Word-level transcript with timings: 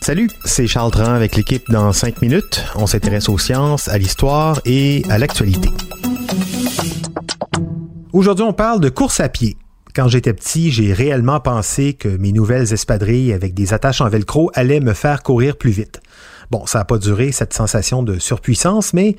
Salut, 0.00 0.30
c'est 0.46 0.66
Charles 0.66 0.90
Tran 0.90 1.12
avec 1.12 1.36
l'équipe 1.36 1.70
dans 1.70 1.92
5 1.92 2.22
minutes. 2.22 2.64
On 2.74 2.86
s'intéresse 2.86 3.28
aux 3.28 3.36
sciences, 3.36 3.86
à 3.88 3.98
l'histoire 3.98 4.62
et 4.64 5.02
à 5.10 5.18
l'actualité. 5.18 5.68
Aujourd'hui, 8.14 8.46
on 8.46 8.54
parle 8.54 8.80
de 8.80 8.88
course 8.88 9.20
à 9.20 9.28
pied. 9.28 9.58
Quand 9.94 10.08
j'étais 10.08 10.32
petit, 10.32 10.70
j'ai 10.70 10.94
réellement 10.94 11.38
pensé 11.38 11.92
que 11.92 12.08
mes 12.08 12.32
nouvelles 12.32 12.72
espadrilles 12.72 13.34
avec 13.34 13.52
des 13.52 13.74
attaches 13.74 14.00
en 14.00 14.08
velcro 14.08 14.50
allaient 14.54 14.80
me 14.80 14.94
faire 14.94 15.22
courir 15.22 15.58
plus 15.58 15.72
vite. 15.72 16.00
Bon, 16.50 16.64
ça 16.64 16.78
n'a 16.78 16.86
pas 16.86 16.96
duré 16.96 17.30
cette 17.30 17.52
sensation 17.52 18.02
de 18.02 18.18
surpuissance, 18.18 18.94
mais 18.94 19.16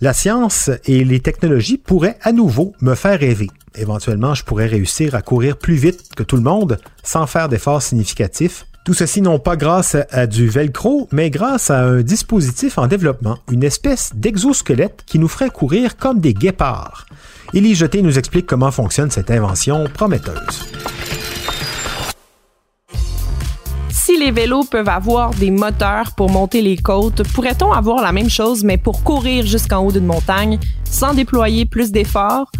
la 0.00 0.12
science 0.12 0.70
et 0.84 1.04
les 1.04 1.20
technologies 1.20 1.78
pourraient 1.78 2.18
à 2.22 2.32
nouveau 2.32 2.74
me 2.80 2.94
faire 2.94 3.18
rêver. 3.18 3.48
Éventuellement, 3.74 4.34
je 4.34 4.44
pourrais 4.44 4.66
réussir 4.66 5.14
à 5.14 5.22
courir 5.22 5.56
plus 5.56 5.74
vite 5.74 6.14
que 6.16 6.22
tout 6.22 6.36
le 6.36 6.42
monde 6.42 6.78
sans 7.02 7.26
faire 7.26 7.48
d'efforts 7.48 7.82
significatifs. 7.82 8.66
Tout 8.84 8.94
ceci 8.94 9.20
non 9.20 9.38
pas 9.38 9.56
grâce 9.56 9.96
à 10.10 10.26
du 10.26 10.48
velcro, 10.48 11.08
mais 11.10 11.28
grâce 11.28 11.70
à 11.70 11.84
un 11.84 12.02
dispositif 12.02 12.78
en 12.78 12.86
développement, 12.86 13.38
une 13.50 13.64
espèce 13.64 14.12
d'exosquelette 14.14 15.02
qui 15.06 15.18
nous 15.18 15.28
ferait 15.28 15.50
courir 15.50 15.96
comme 15.96 16.20
des 16.20 16.34
guépards. 16.34 17.06
Élie 17.52 17.74
Jeté 17.74 18.02
nous 18.02 18.18
explique 18.18 18.46
comment 18.46 18.70
fonctionne 18.70 19.10
cette 19.10 19.30
invention 19.30 19.86
prometteuse. 19.92 20.85
Si 24.16 24.22
les 24.24 24.30
vélos 24.30 24.64
peuvent 24.64 24.88
avoir 24.88 25.28
des 25.34 25.50
moteurs 25.50 26.12
pour 26.12 26.30
monter 26.30 26.62
les 26.62 26.78
côtes, 26.78 27.22
pourrait-on 27.34 27.70
avoir 27.70 28.02
la 28.02 28.12
même 28.12 28.30
chose 28.30 28.64
mais 28.64 28.78
pour 28.78 29.04
courir 29.04 29.44
jusqu'en 29.44 29.84
haut 29.84 29.92
d'une 29.92 30.06
montagne 30.06 30.58
sans 30.84 31.12
déployer 31.12 31.66
plus 31.66 31.92
d'efforts? 31.92 32.50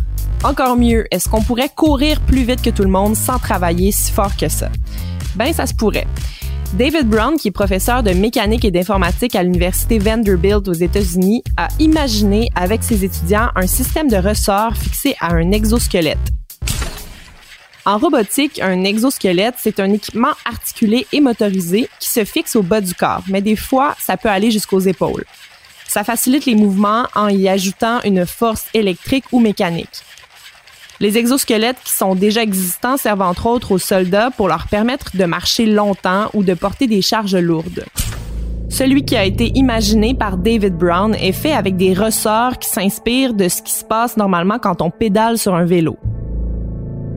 Encore 0.44 0.76
mieux, 0.76 1.06
est-ce 1.10 1.30
qu'on 1.30 1.40
pourrait 1.40 1.70
courir 1.74 2.20
plus 2.20 2.42
vite 2.42 2.60
que 2.60 2.68
tout 2.68 2.82
le 2.82 2.90
monde 2.90 3.16
sans 3.16 3.38
travailler 3.38 3.90
si 3.90 4.12
fort 4.12 4.36
que 4.36 4.50
ça? 4.50 4.68
Ben, 5.34 5.50
ça 5.54 5.66
se 5.66 5.72
pourrait. 5.72 6.06
David 6.74 7.08
Brown, 7.08 7.38
qui 7.38 7.48
est 7.48 7.52
professeur 7.52 8.02
de 8.02 8.10
mécanique 8.10 8.66
et 8.66 8.70
d'informatique 8.70 9.34
à 9.34 9.42
l'université 9.42 9.98
Vanderbilt 9.98 10.68
aux 10.68 10.74
États-Unis, 10.74 11.42
a 11.56 11.68
imaginé 11.78 12.50
avec 12.54 12.82
ses 12.82 13.02
étudiants 13.02 13.48
un 13.56 13.66
système 13.66 14.08
de 14.08 14.16
ressorts 14.16 14.76
fixé 14.76 15.16
à 15.20 15.32
un 15.32 15.52
exosquelette. 15.52 16.18
En 17.86 17.98
robotique, 17.98 18.60
un 18.60 18.82
exosquelette, 18.82 19.54
c'est 19.58 19.78
un 19.78 19.92
équipement 19.92 20.32
articulé 20.44 21.06
et 21.12 21.20
motorisé 21.20 21.88
qui 22.00 22.10
se 22.10 22.24
fixe 22.24 22.56
au 22.56 22.62
bas 22.64 22.80
du 22.80 22.92
corps, 22.94 23.22
mais 23.28 23.40
des 23.40 23.54
fois, 23.54 23.94
ça 24.00 24.16
peut 24.16 24.28
aller 24.28 24.50
jusqu'aux 24.50 24.80
épaules. 24.80 25.24
Ça 25.86 26.02
facilite 26.02 26.46
les 26.46 26.56
mouvements 26.56 27.04
en 27.14 27.28
y 27.28 27.48
ajoutant 27.48 28.00
une 28.02 28.26
force 28.26 28.64
électrique 28.74 29.26
ou 29.30 29.38
mécanique. 29.38 30.02
Les 30.98 31.16
exosquelettes 31.16 31.76
qui 31.84 31.92
sont 31.92 32.16
déjà 32.16 32.42
existants 32.42 32.96
servent 32.96 33.22
entre 33.22 33.46
autres 33.46 33.70
aux 33.70 33.78
soldats 33.78 34.32
pour 34.32 34.48
leur 34.48 34.66
permettre 34.66 35.16
de 35.16 35.24
marcher 35.24 35.66
longtemps 35.66 36.28
ou 36.34 36.42
de 36.42 36.54
porter 36.54 36.88
des 36.88 37.02
charges 37.02 37.36
lourdes. 37.36 37.84
Celui 38.68 39.04
qui 39.04 39.14
a 39.14 39.24
été 39.24 39.52
imaginé 39.54 40.12
par 40.12 40.38
David 40.38 40.74
Brown 40.76 41.14
est 41.14 41.30
fait 41.30 41.52
avec 41.52 41.76
des 41.76 41.94
ressorts 41.94 42.58
qui 42.58 42.68
s'inspirent 42.68 43.34
de 43.34 43.48
ce 43.48 43.62
qui 43.62 43.72
se 43.72 43.84
passe 43.84 44.16
normalement 44.16 44.58
quand 44.58 44.82
on 44.82 44.90
pédale 44.90 45.38
sur 45.38 45.54
un 45.54 45.64
vélo. 45.64 45.96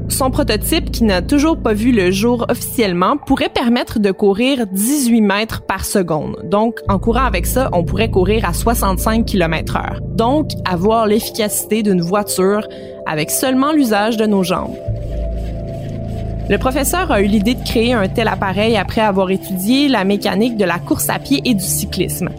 Son 0.10 0.32
prototype, 0.32 0.92
qui 0.92 1.04
n'a 1.04 1.22
toujours 1.22 1.58
pas 1.58 1.74
vu 1.74 1.92
le 1.92 2.12
jour 2.12 2.46
officiellement, 2.50 3.16
pourrait 3.18 3.50
permettre 3.50 4.00
de 4.00 4.12
courir 4.12 4.66
18 4.68 5.22
mètres 5.22 5.62
par 5.62 5.86
seconde. 5.86 6.38
Donc, 6.44 6.80
en 6.90 7.00
courant 7.00 7.26
avec 7.26 7.46
ça, 7.46 7.70
on 7.74 7.84
pourrait 7.84 8.10
courir 8.10 8.44
à 8.44 8.54
65 8.54 9.26
km 9.26 9.78
heure. 9.78 10.00
Donc, 10.02 10.50
avoir 10.66 11.06
l'efficacité 11.06 11.84
d'une 11.84 12.02
voiture 12.02 12.68
avec 13.06 13.30
seulement 13.30 13.72
l'usage 13.72 14.18
de 14.18 14.26
nos 14.26 14.44
jambes. 14.44 14.76
Le 16.50 16.58
professeur 16.58 17.12
a 17.12 17.22
eu 17.22 17.28
l'idée 17.28 17.54
de 17.54 17.64
créer 17.64 17.94
un 17.94 18.08
tel 18.08 18.28
appareil 18.28 18.76
après 18.76 19.02
avoir 19.02 19.30
étudié 19.30 19.88
la 19.88 20.04
mécanique 20.04 20.58
de 20.58 20.66
la 20.66 20.80
course 20.80 21.08
à 21.10 21.20
pied 21.20 21.42
et 21.46 21.54
du 21.54 21.64
cyclisme. 21.64 22.30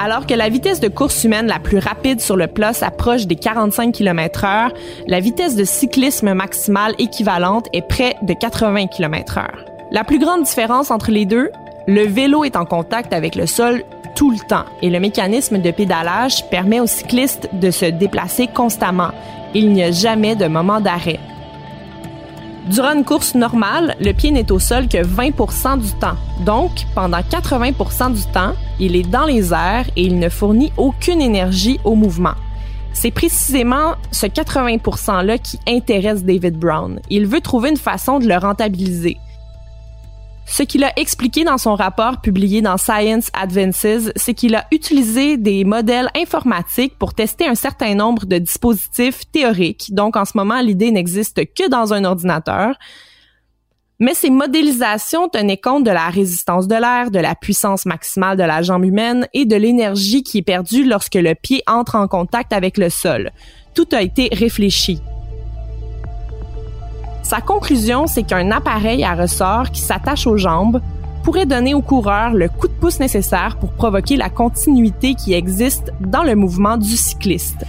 Alors 0.00 0.26
que 0.26 0.34
la 0.34 0.48
vitesse 0.48 0.78
de 0.78 0.86
course 0.86 1.24
humaine 1.24 1.48
la 1.48 1.58
plus 1.58 1.78
rapide 1.78 2.20
sur 2.20 2.36
le 2.36 2.46
plat 2.46 2.72
s'approche 2.72 3.26
des 3.26 3.34
45 3.34 3.92
km 3.92 4.44
heure, 4.44 4.72
la 5.08 5.18
vitesse 5.18 5.56
de 5.56 5.64
cyclisme 5.64 6.34
maximale 6.34 6.94
équivalente 7.00 7.66
est 7.72 7.82
près 7.82 8.14
de 8.22 8.32
80 8.32 8.86
km 8.86 9.38
heure. 9.38 9.64
La 9.90 10.04
plus 10.04 10.20
grande 10.20 10.44
différence 10.44 10.92
entre 10.92 11.10
les 11.10 11.26
deux, 11.26 11.50
le 11.88 12.02
vélo 12.02 12.44
est 12.44 12.54
en 12.54 12.64
contact 12.64 13.12
avec 13.12 13.34
le 13.34 13.46
sol 13.46 13.82
tout 14.14 14.30
le 14.30 14.38
temps 14.48 14.66
et 14.82 14.90
le 14.90 15.00
mécanisme 15.00 15.58
de 15.58 15.70
pédalage 15.72 16.48
permet 16.48 16.78
aux 16.78 16.86
cyclistes 16.86 17.48
de 17.52 17.72
se 17.72 17.86
déplacer 17.86 18.46
constamment. 18.46 19.10
Il 19.52 19.72
n'y 19.72 19.82
a 19.82 19.90
jamais 19.90 20.36
de 20.36 20.46
moment 20.46 20.80
d'arrêt. 20.80 21.18
Durant 22.70 22.92
une 22.92 23.04
course 23.04 23.34
normale, 23.34 23.96
le 23.98 24.12
pied 24.12 24.30
n'est 24.30 24.52
au 24.52 24.58
sol 24.58 24.88
que 24.88 24.98
20% 24.98 25.80
du 25.80 25.90
temps. 25.94 26.16
Donc, 26.44 26.70
pendant 26.94 27.20
80% 27.20 28.12
du 28.12 28.22
temps, 28.30 28.52
il 28.78 28.94
est 28.94 29.08
dans 29.08 29.24
les 29.24 29.54
airs 29.54 29.86
et 29.96 30.02
il 30.02 30.18
ne 30.18 30.28
fournit 30.28 30.70
aucune 30.76 31.22
énergie 31.22 31.80
au 31.84 31.94
mouvement. 31.94 32.34
C'est 32.92 33.10
précisément 33.10 33.94
ce 34.10 34.26
80 34.26 34.76
%-là 34.76 35.38
qui 35.38 35.58
intéresse 35.66 36.24
David 36.24 36.58
Brown. 36.58 37.00
Il 37.08 37.26
veut 37.26 37.40
trouver 37.40 37.70
une 37.70 37.78
façon 37.78 38.18
de 38.18 38.26
le 38.26 38.36
rentabiliser. 38.36 39.16
Ce 40.50 40.62
qu'il 40.62 40.82
a 40.82 40.98
expliqué 40.98 41.44
dans 41.44 41.58
son 41.58 41.74
rapport 41.74 42.20
publié 42.22 42.62
dans 42.62 42.78
Science 42.78 43.30
Advances, 43.34 44.10
c'est 44.16 44.34
qu'il 44.34 44.54
a 44.54 44.66
utilisé 44.72 45.36
des 45.36 45.62
modèles 45.62 46.08
informatiques 46.16 46.98
pour 46.98 47.14
tester 47.14 47.46
un 47.46 47.54
certain 47.54 47.94
nombre 47.94 48.24
de 48.24 48.38
dispositifs 48.38 49.30
théoriques. 49.30 49.92
Donc, 49.92 50.16
en 50.16 50.24
ce 50.24 50.32
moment, 50.34 50.60
l'idée 50.60 50.90
n'existe 50.90 51.44
que 51.54 51.68
dans 51.68 51.92
un 51.92 52.04
ordinateur. 52.04 52.74
Mais 54.00 54.14
ces 54.14 54.30
modélisations 54.30 55.28
tenaient 55.28 55.58
compte 55.58 55.84
de 55.84 55.90
la 55.90 56.08
résistance 56.08 56.66
de 56.66 56.76
l'air, 56.76 57.10
de 57.10 57.18
la 57.18 57.34
puissance 57.34 57.84
maximale 57.84 58.38
de 58.38 58.44
la 58.44 58.62
jambe 58.62 58.84
humaine 58.84 59.28
et 59.34 59.44
de 59.44 59.56
l'énergie 59.56 60.22
qui 60.22 60.38
est 60.38 60.42
perdue 60.42 60.84
lorsque 60.84 61.14
le 61.14 61.34
pied 61.34 61.62
entre 61.66 61.94
en 61.96 62.08
contact 62.08 62.52
avec 62.52 62.78
le 62.78 62.90
sol. 62.90 63.32
Tout 63.74 63.88
a 63.92 64.00
été 64.00 64.28
réfléchi. 64.32 64.98
Sa 67.28 67.42
conclusion, 67.42 68.06
c'est 68.06 68.22
qu'un 68.22 68.50
appareil 68.52 69.04
à 69.04 69.14
ressort 69.14 69.70
qui 69.70 69.82
s'attache 69.82 70.26
aux 70.26 70.38
jambes 70.38 70.80
pourrait 71.22 71.44
donner 71.44 71.74
au 71.74 71.82
coureur 71.82 72.32
le 72.32 72.48
coup 72.48 72.68
de 72.68 72.72
pouce 72.72 73.00
nécessaire 73.00 73.58
pour 73.60 73.70
provoquer 73.72 74.16
la 74.16 74.30
continuité 74.30 75.14
qui 75.14 75.34
existe 75.34 75.92
dans 76.00 76.22
le 76.22 76.34
mouvement 76.34 76.78
du 76.78 76.96
cycliste. 76.96 77.66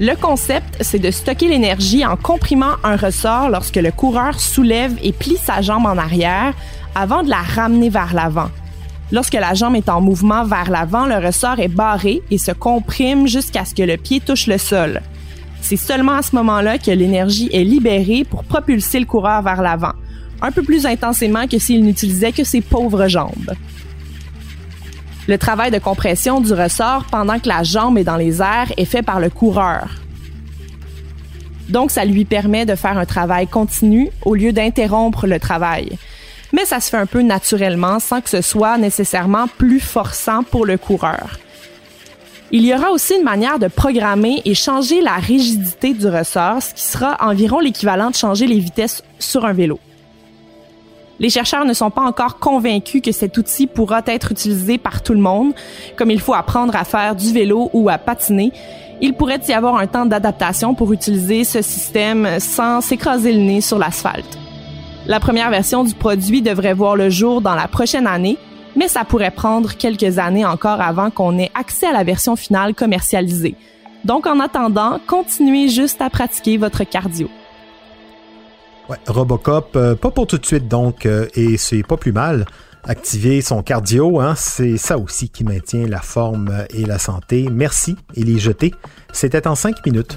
Le 0.00 0.16
concept, 0.16 0.78
c'est 0.80 0.98
de 0.98 1.12
stocker 1.12 1.46
l'énergie 1.46 2.04
en 2.04 2.16
comprimant 2.16 2.74
un 2.82 2.96
ressort 2.96 3.48
lorsque 3.48 3.76
le 3.76 3.92
coureur 3.92 4.40
soulève 4.40 4.98
et 5.00 5.12
plie 5.12 5.36
sa 5.36 5.62
jambe 5.62 5.86
en 5.86 5.98
arrière 5.98 6.52
avant 6.96 7.22
de 7.22 7.30
la 7.30 7.42
ramener 7.42 7.90
vers 7.90 8.12
l'avant. 8.12 8.50
Lorsque 9.12 9.34
la 9.34 9.54
jambe 9.54 9.76
est 9.76 9.88
en 9.88 10.00
mouvement 10.00 10.42
vers 10.42 10.68
l'avant, 10.68 11.06
le 11.06 11.24
ressort 11.24 11.60
est 11.60 11.68
barré 11.68 12.22
et 12.32 12.38
se 12.38 12.50
comprime 12.50 13.28
jusqu'à 13.28 13.64
ce 13.64 13.72
que 13.72 13.84
le 13.84 13.98
pied 13.98 14.18
touche 14.18 14.48
le 14.48 14.58
sol. 14.58 15.00
C'est 15.68 15.76
seulement 15.76 16.12
à 16.12 16.22
ce 16.22 16.36
moment-là 16.36 16.78
que 16.78 16.92
l'énergie 16.92 17.50
est 17.52 17.64
libérée 17.64 18.22
pour 18.22 18.44
propulser 18.44 19.00
le 19.00 19.04
coureur 19.04 19.42
vers 19.42 19.62
l'avant, 19.62 19.94
un 20.40 20.52
peu 20.52 20.62
plus 20.62 20.86
intensément 20.86 21.48
que 21.48 21.58
s'il 21.58 21.82
n'utilisait 21.82 22.30
que 22.30 22.44
ses 22.44 22.60
pauvres 22.60 23.08
jambes. 23.08 23.52
Le 25.26 25.38
travail 25.38 25.72
de 25.72 25.80
compression 25.80 26.40
du 26.40 26.52
ressort 26.52 27.06
pendant 27.10 27.40
que 27.40 27.48
la 27.48 27.64
jambe 27.64 27.98
est 27.98 28.04
dans 28.04 28.16
les 28.16 28.40
airs 28.40 28.72
est 28.76 28.84
fait 28.84 29.02
par 29.02 29.18
le 29.18 29.28
coureur. 29.28 29.88
Donc, 31.68 31.90
ça 31.90 32.04
lui 32.04 32.24
permet 32.24 32.64
de 32.64 32.76
faire 32.76 32.96
un 32.96 33.04
travail 33.04 33.48
continu 33.48 34.10
au 34.24 34.36
lieu 34.36 34.52
d'interrompre 34.52 35.26
le 35.26 35.40
travail. 35.40 35.98
Mais 36.52 36.64
ça 36.64 36.78
se 36.78 36.90
fait 36.90 36.96
un 36.96 37.06
peu 37.06 37.22
naturellement 37.22 37.98
sans 37.98 38.20
que 38.20 38.30
ce 38.30 38.40
soit 38.40 38.78
nécessairement 38.78 39.48
plus 39.58 39.80
forçant 39.80 40.44
pour 40.44 40.64
le 40.64 40.78
coureur. 40.78 41.40
Il 42.52 42.64
y 42.64 42.72
aura 42.72 42.92
aussi 42.92 43.14
une 43.16 43.24
manière 43.24 43.58
de 43.58 43.66
programmer 43.66 44.40
et 44.44 44.54
changer 44.54 45.00
la 45.00 45.14
rigidité 45.14 45.94
du 45.94 46.06
ressort, 46.06 46.62
ce 46.62 46.74
qui 46.74 46.82
sera 46.82 47.16
environ 47.20 47.58
l'équivalent 47.58 48.10
de 48.10 48.14
changer 48.14 48.46
les 48.46 48.60
vitesses 48.60 49.02
sur 49.18 49.44
un 49.44 49.52
vélo. 49.52 49.80
Les 51.18 51.30
chercheurs 51.30 51.64
ne 51.64 51.72
sont 51.72 51.90
pas 51.90 52.02
encore 52.02 52.38
convaincus 52.38 53.02
que 53.02 53.10
cet 53.10 53.36
outil 53.38 53.66
pourra 53.66 54.02
être 54.06 54.30
utilisé 54.30 54.78
par 54.78 55.02
tout 55.02 55.14
le 55.14 55.18
monde, 55.18 55.54
comme 55.96 56.10
il 56.10 56.20
faut 56.20 56.34
apprendre 56.34 56.76
à 56.76 56.84
faire 56.84 57.16
du 57.16 57.32
vélo 57.32 57.70
ou 57.72 57.88
à 57.88 57.98
patiner. 57.98 58.52
Il 59.00 59.14
pourrait 59.14 59.40
y 59.48 59.52
avoir 59.52 59.76
un 59.76 59.86
temps 59.86 60.06
d'adaptation 60.06 60.74
pour 60.74 60.92
utiliser 60.92 61.42
ce 61.42 61.62
système 61.62 62.38
sans 62.38 62.80
s'écraser 62.80 63.32
le 63.32 63.40
nez 63.40 63.60
sur 63.60 63.78
l'asphalte. 63.78 64.38
La 65.06 65.18
première 65.18 65.50
version 65.50 65.84
du 65.84 65.94
produit 65.94 66.42
devrait 66.42 66.74
voir 66.74 66.96
le 66.96 67.10
jour 67.10 67.40
dans 67.40 67.54
la 67.54 67.66
prochaine 67.66 68.06
année, 68.06 68.38
mais 68.76 68.88
ça 68.88 69.04
pourrait 69.04 69.30
prendre 69.30 69.74
quelques 69.74 70.18
années 70.18 70.44
encore 70.44 70.80
avant 70.80 71.10
qu'on 71.10 71.38
ait 71.38 71.50
accès 71.54 71.86
à 71.86 71.92
la 71.92 72.04
version 72.04 72.36
finale 72.36 72.74
commercialisée. 72.74 73.56
Donc 74.04 74.26
en 74.26 74.38
attendant, 74.38 75.00
continuez 75.06 75.68
juste 75.68 76.00
à 76.00 76.10
pratiquer 76.10 76.58
votre 76.58 76.84
cardio. 76.84 77.28
Ouais, 78.88 78.98
Robocop, 79.08 79.74
euh, 79.74 79.96
pas 79.96 80.12
pour 80.12 80.28
tout 80.28 80.38
de 80.38 80.46
suite 80.46 80.68
donc, 80.68 81.06
euh, 81.06 81.26
et 81.34 81.56
c'est 81.56 81.82
pas 81.82 81.96
plus 81.96 82.12
mal. 82.12 82.46
Activer 82.84 83.40
son 83.40 83.64
cardio, 83.64 84.20
hein, 84.20 84.34
c'est 84.36 84.76
ça 84.76 84.96
aussi 84.96 85.28
qui 85.28 85.42
maintient 85.42 85.88
la 85.88 86.00
forme 86.00 86.52
et 86.70 86.84
la 86.84 87.00
santé. 87.00 87.48
Merci, 87.50 87.96
et 88.14 88.22
les 88.22 88.38
jeter. 88.38 88.72
C'était 89.12 89.48
en 89.48 89.56
cinq 89.56 89.84
minutes. 89.84 90.16